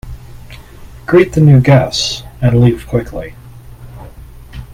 Greet 1.05 1.33
the 1.33 1.41
new 1.41 1.61
guests 1.61 2.23
and 2.41 2.59
leave 2.59 2.87
quickly. 2.87 3.35